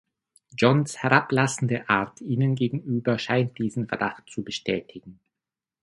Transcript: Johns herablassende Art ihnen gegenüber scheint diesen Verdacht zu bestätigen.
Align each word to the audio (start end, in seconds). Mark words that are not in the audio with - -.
Johns 0.57 1.03
herablassende 1.03 1.87
Art 1.87 2.21
ihnen 2.21 2.55
gegenüber 2.55 3.19
scheint 3.19 3.59
diesen 3.59 3.87
Verdacht 3.87 4.23
zu 4.31 4.43
bestätigen. 4.43 5.19